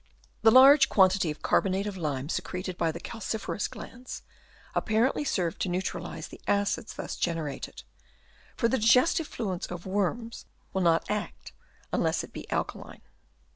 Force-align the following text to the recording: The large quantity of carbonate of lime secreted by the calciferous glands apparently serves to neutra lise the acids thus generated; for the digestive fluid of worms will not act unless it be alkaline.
The 0.41 0.49
large 0.49 0.89
quantity 0.89 1.29
of 1.29 1.43
carbonate 1.43 1.85
of 1.85 1.95
lime 1.95 2.27
secreted 2.27 2.75
by 2.75 2.91
the 2.91 2.99
calciferous 2.99 3.67
glands 3.67 4.23
apparently 4.73 5.23
serves 5.23 5.57
to 5.57 5.69
neutra 5.69 6.01
lise 6.01 6.29
the 6.29 6.41
acids 6.47 6.95
thus 6.95 7.15
generated; 7.15 7.83
for 8.57 8.67
the 8.67 8.79
digestive 8.79 9.27
fluid 9.27 9.71
of 9.71 9.85
worms 9.85 10.47
will 10.73 10.81
not 10.81 11.05
act 11.11 11.51
unless 11.93 12.23
it 12.23 12.33
be 12.33 12.49
alkaline. 12.49 13.01